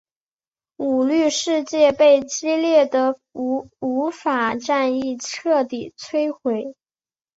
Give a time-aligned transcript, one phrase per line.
[0.77, 6.73] 舞律世界被激烈的舞法战役彻底摧毁。